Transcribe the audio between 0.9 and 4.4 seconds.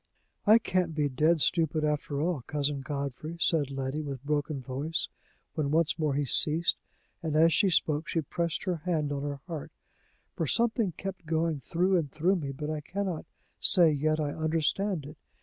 be dead stupid after all, Cousin Godfrey," said Letty, with